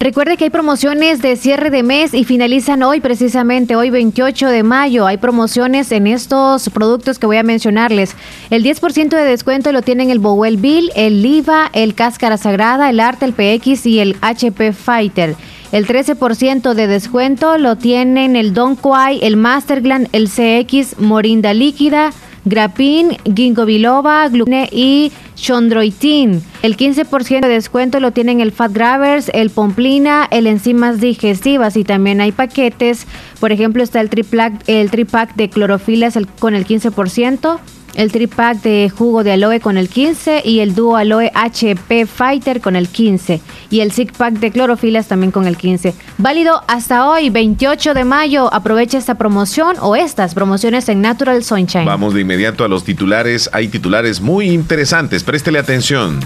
[0.00, 4.62] Recuerde que hay promociones de cierre de mes y finalizan hoy, precisamente hoy 28 de
[4.64, 5.06] mayo.
[5.06, 8.16] Hay promociones en estos productos que voy a mencionarles.
[8.50, 12.98] El 10% de descuento lo tienen el Bowell Bill, el Liva, el Cáscara Sagrada, el
[12.98, 15.36] Arte, el PX y el HP Fighter.
[15.70, 22.12] El 13% de descuento lo tienen el Don Quai, el Masterglan, el CX, Morinda Líquida,
[22.44, 24.28] Grapin, Ginkgo biloba,
[24.70, 26.42] y Chondroitin.
[26.62, 31.84] El 15% de descuento lo tienen el Fat Grabbers, el Pomplina, el enzimas digestivas y
[31.84, 33.06] también hay paquetes.
[33.40, 34.90] Por ejemplo, está el tripack, el
[35.34, 37.58] de clorofilas con el 15%
[37.94, 42.60] el tripack de jugo de aloe con el 15 y el dúo aloe HP Fighter
[42.60, 45.94] con el 15 y el six pack de clorofilas también con el 15.
[46.18, 48.52] Válido hasta hoy, 28 de mayo.
[48.52, 51.84] Aprovecha esta promoción o estas promociones en Natural Sunshine.
[51.84, 53.50] Vamos de inmediato a los titulares.
[53.52, 55.24] Hay titulares muy interesantes.
[55.24, 56.20] Préstele atención.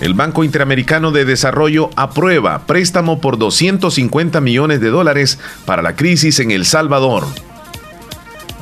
[0.00, 6.40] El Banco Interamericano de Desarrollo aprueba préstamo por 250 millones de dólares para la crisis
[6.40, 7.24] en El Salvador.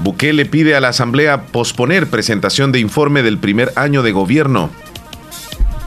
[0.03, 4.71] Bukele pide a la Asamblea posponer presentación de informe del primer año de gobierno.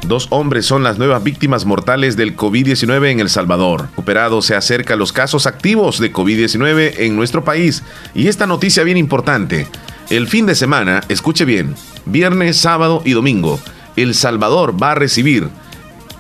[0.05, 3.87] Dos hombres son las nuevas víctimas mortales del COVID-19 en El Salvador.
[3.95, 7.81] Operado se acerca a los casos activos de COVID-19 en nuestro país.
[8.13, 9.65] Y esta noticia bien importante.
[10.11, 11.73] El fin de semana, escuche bien,
[12.05, 13.59] viernes, sábado y domingo,
[13.95, 15.49] El Salvador va a recibir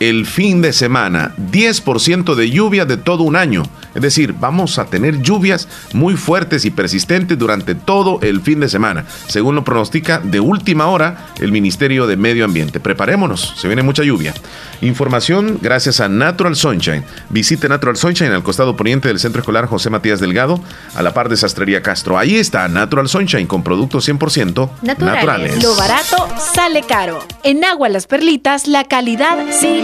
[0.09, 3.63] el fin de semana 10% de lluvia de todo un año.
[3.95, 8.67] Es decir, vamos a tener lluvias muy fuertes y persistentes durante todo el fin de
[8.67, 12.79] semana, según lo pronostica de última hora el Ministerio de Medio Ambiente.
[12.79, 14.33] Preparémonos, se viene mucha lluvia.
[14.81, 17.05] Información gracias a Natural Sunshine.
[17.29, 20.59] Visite Natural Sunshine al costado poniente del Centro Escolar José Matías Delgado,
[20.95, 22.17] a la par de Sastrería Castro.
[22.17, 25.63] Ahí está Natural Sunshine con productos 100% naturales.
[25.63, 27.23] Lo barato sale caro.
[27.43, 29.83] En Agua Las Perlitas la calidad sí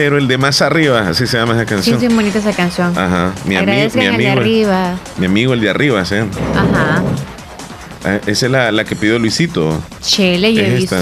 [0.00, 2.00] Pero el de más arriba, así se llama esa canción.
[2.00, 2.96] Sí, sí, bonita esa canción.
[2.96, 3.34] Ajá.
[3.44, 4.08] Mi, ami mi amigo.
[4.08, 4.98] El de arriba.
[5.18, 6.14] Mi amigo, el de arriba, ¿sí?
[6.14, 7.02] Ajá.
[8.06, 9.78] Eh, esa es la, la, que pidió Luisito.
[10.00, 10.96] Chele, yo he visto.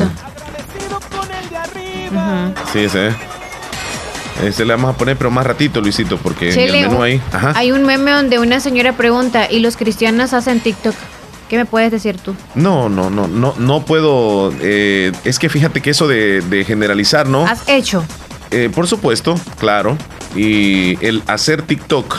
[2.73, 3.15] Sí, ese es.
[4.43, 7.23] Ese le vamos a poner, pero más ratito, Luisito, porque en el menú ahí.
[7.31, 7.53] Ajá.
[7.55, 10.97] Hay un meme donde una señora pregunta, ¿y los cristianos hacen TikTok?
[11.49, 12.35] ¿Qué me puedes decir tú?
[12.57, 14.53] No, no, no, no, no puedo.
[14.61, 17.47] Eh, es que fíjate que eso de, de generalizar, ¿no?
[17.47, 18.05] Has hecho.
[18.51, 19.97] Eh, por supuesto, claro.
[20.35, 22.17] Y el hacer TikTok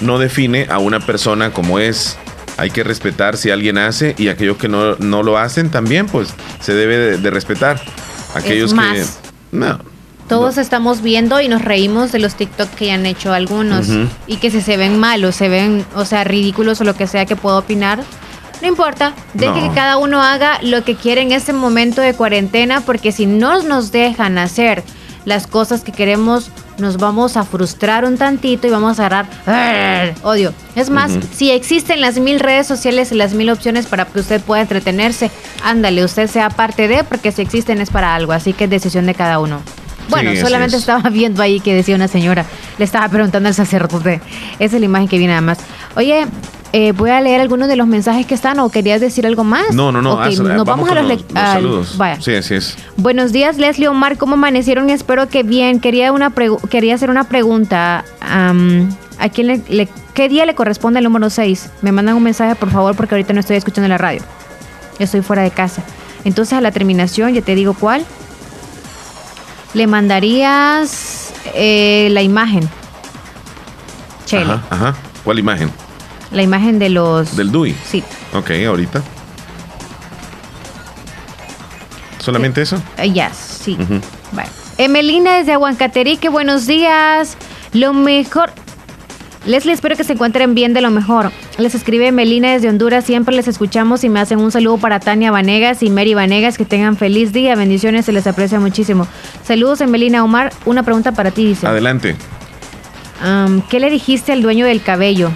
[0.00, 2.16] no define a una persona como es.
[2.56, 6.74] Hay que respetar si alguien hace y aquellos que no, lo hacen también, pues se
[6.74, 7.80] debe de, respetar.
[8.34, 9.04] Aquellos que.
[9.52, 9.78] No.
[10.28, 13.88] Todos estamos viendo y nos reímos de los TikTok que han hecho algunos
[14.26, 17.24] y que si se ven malos, se ven, o sea, ridículos o lo que sea
[17.24, 18.04] que puedo opinar,
[18.60, 22.80] no importa, deje que cada uno haga lo que quiere en este momento de cuarentena,
[22.80, 24.82] porque si no nos dejan hacer
[25.24, 30.52] las cosas que queremos, nos vamos a frustrar un tantito y vamos a agarrar odio.
[30.74, 34.40] Es más, si existen las mil redes sociales y las mil opciones para que usted
[34.40, 35.30] pueda entretenerse,
[35.64, 39.06] ándale, usted sea parte de, porque si existen es para algo, así que es decisión
[39.06, 39.60] de cada uno.
[40.08, 42.46] Bueno, solamente estaba viendo ahí que decía una señora,
[42.78, 44.22] le estaba preguntando al sacerdote.
[44.58, 45.58] Esa es la imagen que viene además.
[45.96, 46.26] Oye,
[46.78, 49.74] eh, voy a leer algunos de los mensajes que están o querías decir algo más.
[49.74, 50.24] No, no, no.
[50.24, 51.98] nos vamos, a los, saludos.
[51.98, 52.20] Vaya.
[52.20, 52.78] Sí, así es.
[52.96, 54.16] Buenos días, Leslie Omar.
[54.16, 54.88] ¿Cómo amanecieron?
[54.88, 55.80] Espero que bien.
[55.80, 56.32] Quería, una
[56.70, 58.04] quería hacer una pregunta.
[58.20, 61.68] ¿A quién le, qué día le corresponde el número 6?
[61.82, 64.20] Me mandan un mensaje, por favor, porque ahorita no estoy escuchando la radio.
[65.00, 65.82] Yo estoy fuera de casa.
[66.24, 68.06] Entonces, a la terminación, ya te digo cuál.
[69.74, 72.68] Le mandarías eh, la imagen.
[74.26, 74.52] Chele.
[74.52, 74.94] Ajá, ajá.
[75.24, 75.72] ¿Cuál imagen?
[76.30, 77.36] La imagen de los...
[77.36, 77.74] Del DUI.
[77.84, 78.02] Sí.
[78.34, 79.02] Ok, ahorita.
[82.18, 82.76] ¿Solamente eso?
[82.98, 83.76] Uh, yes, sí.
[84.32, 84.50] Bueno.
[84.76, 87.36] Emelina desde Aguancaterique, buenos días.
[87.72, 88.50] Lo mejor...
[89.46, 91.32] Leslie, espero que se encuentren bien de lo mejor.
[91.56, 95.30] Les escribe Melina desde Honduras, siempre les escuchamos y me hacen un saludo para Tania
[95.30, 99.06] Vanegas y Mary Vanegas, que tengan feliz día, bendiciones, se les aprecia muchísimo.
[99.42, 101.66] Saludos, Emelina Omar, una pregunta para ti, dice.
[101.66, 102.14] Adelante.
[103.70, 105.30] ¿Qué le dijiste al dueño del cabello?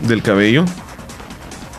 [0.00, 0.64] ¿Del cabello?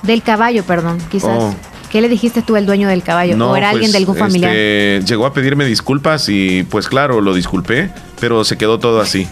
[0.03, 1.29] Del caballo, perdón, quizás.
[1.31, 1.55] Oh.
[1.91, 3.35] ¿Qué le dijiste tú al dueño del caballo?
[3.45, 4.55] ¿O era alguien de algún pues, familiar?
[4.55, 9.27] Este, llegó a pedirme disculpas y pues claro, lo disculpé, pero se quedó todo así.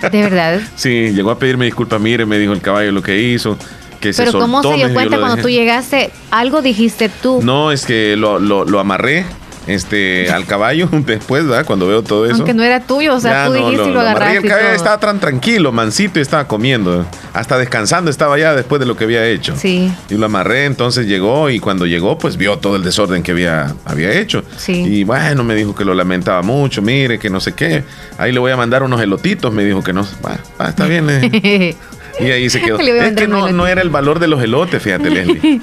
[0.00, 0.60] ¿De verdad?
[0.76, 3.58] sí, llegó a pedirme disculpas, mire, me dijo el caballo lo que hizo.
[4.00, 6.10] Que pero ¿cómo se dio cuenta cuando tú llegaste?
[6.30, 7.40] Algo dijiste tú.
[7.42, 9.24] No, es que lo, lo, lo amarré
[9.66, 11.64] este, al caballo después, ¿verdad?
[11.64, 12.36] Cuando veo todo eso.
[12.36, 14.38] Aunque no era tuyo, o sea, tú dijiste y lo, agarraste.
[14.38, 17.06] el caballo estaba tan tranquilo, mansito, y estaba comiendo.
[17.32, 19.54] Hasta descansando estaba ya después de lo que había hecho.
[19.56, 19.92] Sí.
[20.10, 23.74] Y lo amarré, entonces llegó y cuando llegó, pues vio todo el desorden que había,
[23.84, 24.44] había hecho.
[24.56, 24.84] Sí.
[24.84, 27.84] Y bueno, me dijo que lo lamentaba mucho, mire, que no sé qué.
[28.18, 30.06] Ahí le voy a mandar unos elotitos, me dijo que no.
[30.20, 31.08] Bueno, está bien.
[31.10, 31.76] Eh.
[32.20, 32.78] y ahí se quedó.
[32.92, 35.60] Es que no, no, era el valor de los elotes, fíjate, Leslie.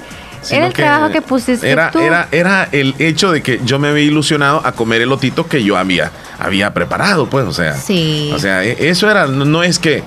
[0.48, 4.04] Era el trabajo que pusiste era, Era, era el hecho de que yo me había
[4.04, 7.74] ilusionado a comer el lotito que yo había, había preparado, pues, o sea.
[7.74, 8.30] Sí.
[8.34, 10.02] O sea, e, eso era, no, es que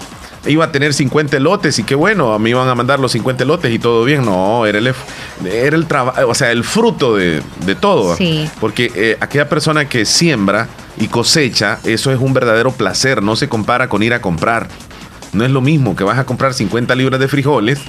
[0.46, 3.46] iba a tener 50 lotes y qué bueno, a mí iban a mandar los 50
[3.46, 4.26] lotes y todo bien.
[4.26, 4.94] No, era el,
[5.46, 7.42] era el trabajo, o sea, el fruto de,
[7.80, 8.16] todo.
[8.16, 8.50] Sí.
[8.60, 13.48] Porque eh, aquella persona que siembra y cosecha, eso es un verdadero placer, no se
[13.48, 14.68] compara con ir a comprar.
[15.32, 17.80] No es lo mismo que vas a comprar 50 libras de frijoles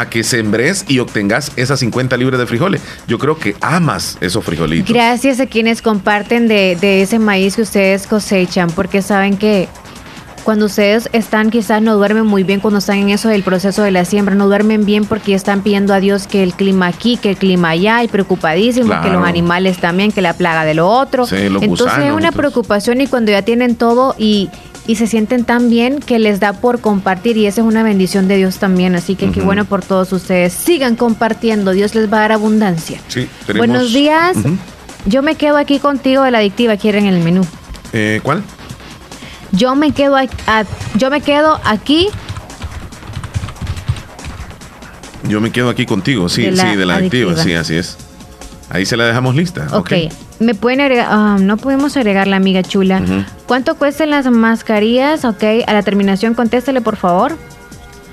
[0.00, 2.82] a que sembres y obtengas esas 50 libras de frijoles.
[3.06, 4.92] Yo creo que amas esos frijolitos.
[4.92, 9.68] Gracias a quienes comparten de, de ese maíz que ustedes cosechan, porque saben que
[10.46, 13.90] cuando ustedes están quizás no duermen muy bien cuando están en eso del proceso de
[13.90, 17.30] la siembra, no duermen bien porque están pidiendo a Dios que el clima aquí, que
[17.30, 21.26] el clima allá, y preocupadísimos, que los animales también, que la plaga de lo otro.
[21.28, 24.48] entonces es una preocupación y cuando ya tienen todo y,
[24.86, 28.28] y se sienten tan bien que les da por compartir y esa es una bendición
[28.28, 28.94] de Dios también.
[28.94, 30.52] Así que qué bueno por todos ustedes.
[30.52, 33.00] Sigan compartiendo, Dios les va a dar abundancia.
[33.08, 34.36] Sí, Buenos días.
[35.06, 37.42] Yo me quedo aquí contigo de la adictiva, quieren el menú.
[37.92, 38.42] Eh, ¿Cuál?
[39.52, 40.16] Yo me quedo,
[40.96, 42.08] yo me quedo aquí.
[45.28, 47.36] Yo me quedo aquí contigo, sí, sí, de la adictiva.
[47.36, 47.96] sí, así es.
[48.68, 49.68] Ahí se la dejamos lista.
[49.72, 49.92] Ok.
[50.38, 53.02] Me pueden agregar, ah, no podemos agregar la amiga chula.
[53.46, 55.24] ¿Cuánto cuestan las mascarillas?
[55.24, 57.36] Ok, a la terminación contéstale por favor.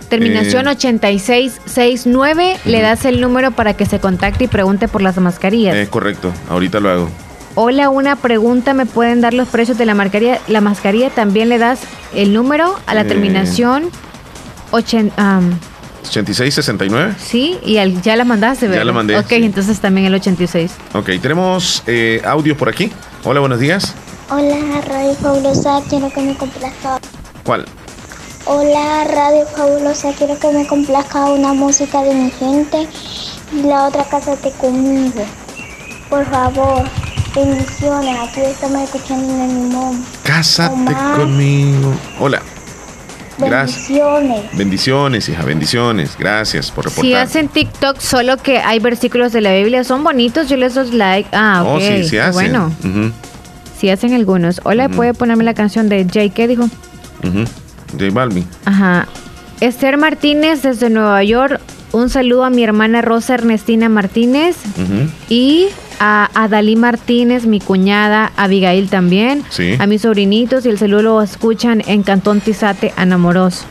[0.09, 2.59] Terminación 8669, eh.
[2.65, 5.75] le das el número para que se contacte y pregunte por las mascarillas.
[5.75, 7.09] Es correcto, ahorita lo hago.
[7.55, 10.39] Hola, una pregunta, ¿me pueden dar los precios de la mascarilla?
[10.47, 11.81] La mascarilla también le das
[12.15, 13.05] el número a la eh.
[13.05, 13.89] terminación
[16.09, 17.15] 8669.
[17.17, 18.81] Sí, y ya la mandaste, ¿verdad?
[18.81, 19.17] Ya la mandé.
[19.17, 20.71] Ok, entonces también el 86.
[20.93, 22.91] Ok, tenemos eh, audio por aquí.
[23.23, 23.93] Hola, buenos días.
[24.29, 26.99] Hola, Radio Fabulosa, quiero que me complazca.
[27.43, 27.65] ¿Cuál?
[28.45, 32.87] Hola, Radio Fabulosa, quiero que me complazca una música de mi gente
[33.53, 35.23] y la otra cásate conmigo.
[36.09, 36.83] Por favor.
[37.35, 40.03] Bendiciones, aquí estamos escuchando en mi mom.
[40.23, 41.93] Cásate conmigo.
[42.19, 42.43] Hola.
[43.37, 44.57] Bendiciones.
[44.57, 46.15] Bendiciones, hija, bendiciones.
[46.17, 47.03] Gracias por reportar.
[47.03, 50.91] Si hacen TikTok, solo que hay versículos de la Biblia, son bonitos, yo les doy
[50.91, 51.29] like.
[51.31, 51.77] Ah, oh, ok.
[51.77, 52.33] Oh, sí, sí hacen.
[52.33, 52.71] Bueno.
[53.77, 54.61] Si hacen algunos.
[54.63, 56.29] Hola, ¿puede ponerme la canción de Jay?
[56.29, 56.69] ¿Qué dijo?
[57.23, 58.45] J Balvin.
[58.65, 59.07] Ajá.
[59.59, 61.59] Esther Martínez desde Nueva York.
[61.91, 64.55] Un saludo a mi hermana Rosa Ernestina Martínez.
[65.29, 65.67] Y
[66.03, 69.43] a, Dalí Martínez, mi cuñada, Abigail también,
[69.79, 73.65] a mis sobrinitos y el saludo lo escuchan en Cantón Tizate, Anamoroso.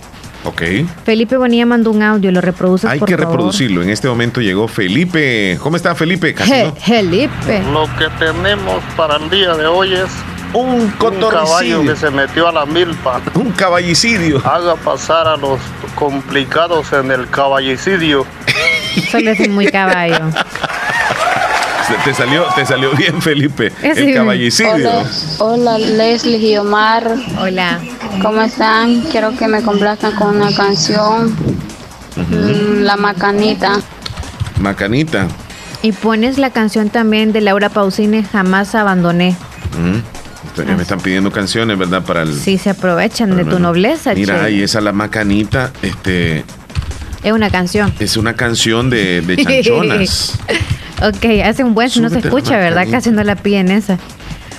[0.44, 0.62] Ok.
[1.04, 3.82] Felipe Bonilla mandó un audio, lo reproduces Hay que reproducirlo.
[3.82, 5.56] En este momento llegó Felipe.
[5.62, 6.34] ¿Cómo está Felipe?
[6.34, 7.62] Felipe.
[7.72, 10.10] Lo que tenemos para el día de hoy es
[10.52, 13.20] un, caballo que se metió a la milpa.
[13.34, 14.38] Un caballicidio.
[14.44, 15.60] Haga pasar a los
[15.94, 18.26] complicados en el caballicidio.
[19.12, 20.18] Solo es muy caballo.
[22.04, 23.72] Te salió, te salió bien, Felipe.
[23.82, 24.90] El caballicidio.
[25.38, 27.16] Hola, Leslie y Omar.
[27.38, 27.80] Hola.
[28.22, 29.02] ¿Cómo están?
[29.02, 31.34] Quiero que me complazcan con una canción.
[32.80, 33.80] La Macanita.
[34.60, 35.28] Macanita.
[35.82, 39.36] Y pones la canción también de Laura Pausini, Jamás Abandoné.
[40.56, 42.02] Me están pidiendo canciones, ¿verdad?
[42.04, 42.38] Para el.
[42.38, 44.14] Sí, se aprovechan de tu nobleza.
[44.14, 46.44] Mira, y esa la macanita, este.
[47.22, 47.92] Es una canción.
[48.00, 50.38] Es una canción de, de chanchonas.
[51.02, 52.86] Ok, hace un buen, no se escucha, ¿verdad?
[52.90, 53.98] Casi no la piden esa.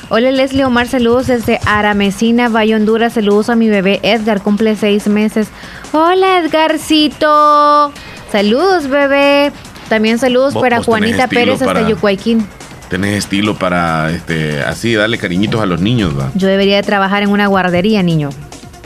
[0.10, 5.08] Hola Leslie Omar, saludos desde Aramecina, Valle Honduras, saludos a mi bebé Edgar, cumple seis
[5.08, 5.48] meses.
[5.94, 7.94] Hola Edgarcito,
[8.32, 9.52] saludos bebé.
[9.90, 12.46] También saludos para Juanita Pérez hasta Yucuayquín.
[12.90, 16.30] Tenés estilo para este así darle cariñitos a los niños, ¿va?
[16.36, 18.30] Yo debería de trabajar en una guardería, niño.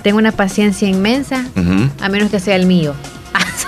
[0.04, 1.46] Tengo una paciencia inmensa,
[2.00, 2.94] a menos que sea el mío.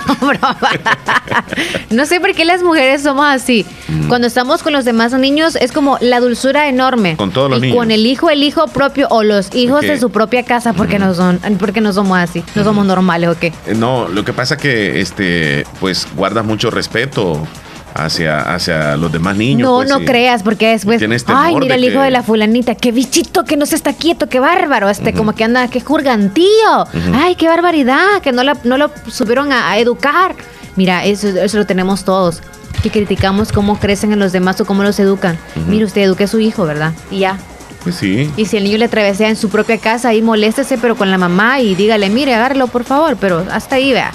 [1.90, 3.66] no sé por qué las mujeres somos así.
[3.88, 4.08] Mm.
[4.08, 7.16] Cuando estamos con los demás niños es como la dulzura enorme.
[7.16, 7.76] Con todos los y niños.
[7.76, 11.14] Con el hijo, el hijo propio o los hijos de su propia casa porque no
[11.14, 13.52] son, porque no somos así, no somos normales o qué.
[13.66, 17.46] Eh, no, lo que pasa que este, pues guardas mucho respeto
[17.94, 19.68] hacia, hacia los demás niños.
[19.68, 23.44] No, pues, no creas, porque después, ay, mira el hijo de la fulanita, qué bichito
[23.44, 27.48] que no se está quieto, qué bárbaro, este, como que anda, qué jurgantío, ay, qué
[27.48, 30.34] barbaridad, que no, no lo supieron a, educar.
[30.76, 32.40] Mira, eso, eso lo tenemos todos,
[32.82, 35.38] que criticamos cómo crecen en los demás o cómo los educan.
[35.66, 36.92] Mira, usted eduque a su hijo, ¿verdad?
[37.10, 37.38] Y ya.
[37.82, 38.30] Pues sí.
[38.36, 41.16] Y si el niño le atravesea en su propia casa, ahí moléstese, pero con la
[41.16, 44.12] mamá y dígale, mire, agárrelo por favor, pero hasta ahí, vea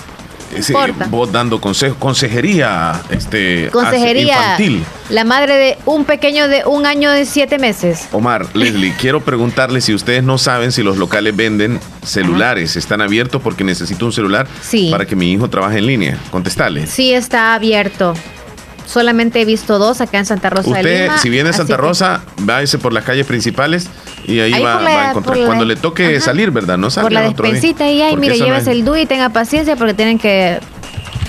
[1.09, 4.83] vos dando consejo, consejería, este, consejería infantil.
[5.09, 8.07] La madre de un pequeño de un año de siete meses.
[8.11, 12.75] Omar, Leslie, quiero preguntarle si ustedes no saben si los locales venden celulares.
[12.75, 14.47] ¿Están abiertos porque necesito un celular
[14.91, 16.17] para que mi hijo trabaje en línea?
[16.31, 16.87] Contestale.
[16.87, 18.13] Sí, está abierto.
[18.85, 21.17] Solamente he visto dos acá en Santa Rosa Usted, de Lima.
[21.17, 23.89] Si viene a Santa Rosa, váyase por las calles principales
[24.27, 25.37] y ahí, va, a encontrar.
[25.45, 26.77] Cuando le toque salir, ¿verdad?
[26.77, 30.19] No Por la despensita y ahí, mire, lleves el DUI y tenga paciencia porque tienen
[30.19, 30.59] que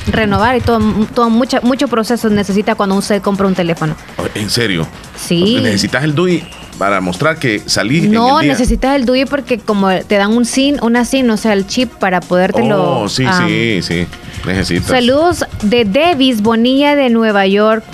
[0.08, 0.78] renovar y todo,
[1.14, 3.96] todo mucho, mucho proceso necesita cuando usted compra un teléfono.
[4.34, 4.86] ¿En serio?
[5.16, 5.58] Sí.
[5.62, 6.44] Necesitas el DUI
[6.78, 8.02] para mostrar que salí.
[8.02, 11.66] No, necesitas el DUI porque como te dan un SIN, una SIN, o sea, el
[11.66, 13.00] chip para podértelo.
[13.02, 14.06] Oh, sí, sí, sí.
[14.46, 14.88] Necesitas.
[14.88, 17.84] Saludos de Davis Bonilla de Nueva York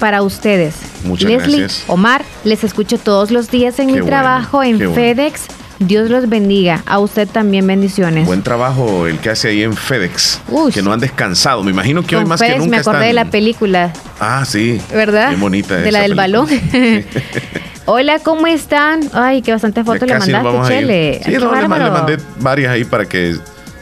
[0.00, 0.74] para ustedes.
[1.04, 1.84] Muchas Leslie, gracias.
[1.86, 5.42] Omar, les escucho todos los días en mi trabajo en FedEx.
[5.78, 6.82] Dios los bendiga.
[6.86, 8.26] A usted también bendiciones.
[8.26, 10.40] Buen trabajo el que hace ahí en FedEx.
[10.74, 11.62] que no han descansado.
[11.62, 13.92] Me imagino que hoy más que nunca me acordé de la película.
[14.18, 14.80] Ah, sí.
[14.92, 15.30] ¿Verdad?
[15.30, 15.76] Qué bonita.
[15.76, 16.48] De la del balón.
[17.86, 19.00] Hola, ¿cómo están?
[19.14, 21.20] Ay, qué bastante fotos le mandaste, Chele.
[21.24, 23.36] Sí, no, le mandé varias ahí para que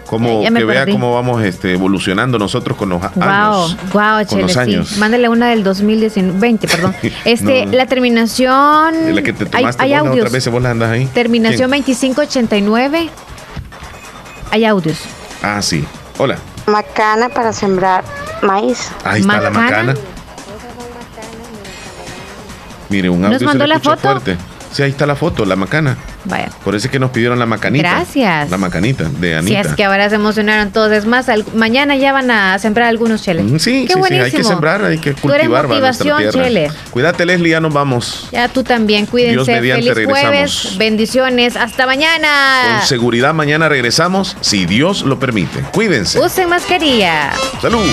[0.09, 3.77] como que vea cómo vamos este, evolucionando nosotros con los años.
[3.93, 4.97] Wow, con los años.
[4.97, 6.95] Mándale una del 2020, perdón.
[7.25, 9.15] Este, la terminación.
[9.15, 10.17] La que te tomaste hay, audios.
[10.17, 11.07] Otra vez vos la andas ahí.
[11.13, 13.11] Terminación 2589.
[14.51, 14.99] Hay audios.
[15.43, 15.85] Ah, sí.
[16.17, 16.39] Hola.
[16.67, 18.03] Macana para sembrar
[18.43, 18.91] maíz.
[19.05, 19.95] Ahí está la macana.
[22.89, 23.99] Mire, un audio ¿Nos mandó la foto?
[23.99, 24.39] fuerte.
[24.73, 25.99] Sí, ahí está la foto, la macana.
[26.25, 26.51] Vaya.
[26.65, 27.91] Por eso es que nos pidieron la macanita.
[27.91, 28.51] Gracias.
[28.51, 29.63] La macanita de Anita.
[29.63, 30.93] Sí, es que ahora se emocionaron todos.
[30.93, 33.45] Es más, mañana ya van a sembrar algunos cheles.
[33.45, 36.71] Mm, sí, Qué sí, sí, hay que sembrar, hay que cultivar tú motivación, Chele.
[36.91, 38.29] Cuídate, Leslie, ya nos vamos.
[38.33, 39.61] Ya tú también, cuídense.
[39.61, 41.57] Dios Feliz jueves, bendiciones.
[41.57, 42.79] Hasta mañana.
[42.79, 45.61] Con seguridad mañana regresamos, si Dios lo permite.
[45.73, 46.19] Cuídense.
[46.19, 47.33] Usen mascarilla.
[47.61, 47.87] Salud.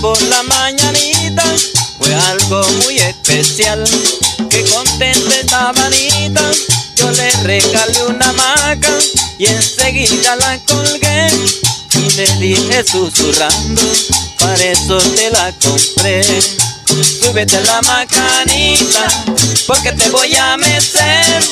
[0.00, 1.44] Por la mañanita.
[1.98, 3.84] Fue algo muy especial,
[4.50, 6.50] que contenta estaba Anita.
[6.96, 8.92] Yo le regalé una maca
[9.38, 11.28] y enseguida la colgué.
[11.94, 13.82] Y le dije susurrando,
[14.38, 16.22] para eso te la compré.
[17.20, 19.06] Súbete la macanita,
[19.66, 21.42] porque te voy a meter.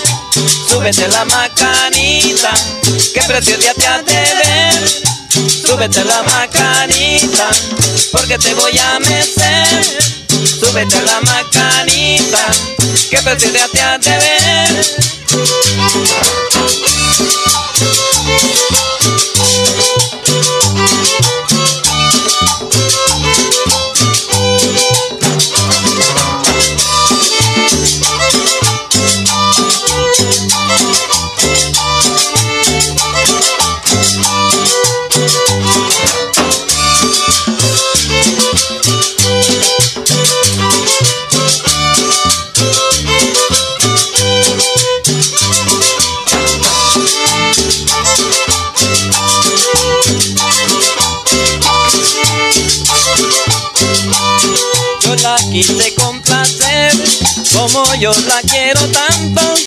[0.68, 2.52] Súbete la macanita,
[3.12, 5.23] que precio te de ver.
[5.34, 7.48] Súbete la macanita,
[8.12, 9.84] porque te voy a mecer.
[10.60, 12.46] Súbete la macanita,
[13.10, 14.86] que prefiere a ti a de ver.
[58.04, 59.13] Yo la quiero tanto.